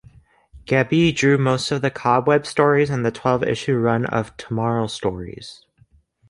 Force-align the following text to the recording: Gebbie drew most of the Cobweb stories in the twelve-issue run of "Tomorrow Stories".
Gebbie 0.65 1.11
drew 1.15 1.37
most 1.37 1.69
of 1.69 1.83
the 1.83 1.91
Cobweb 1.91 2.47
stories 2.47 2.89
in 2.89 3.03
the 3.03 3.11
twelve-issue 3.11 3.75
run 3.75 4.07
of 4.07 4.35
"Tomorrow 4.35 4.87
Stories". 4.87 5.63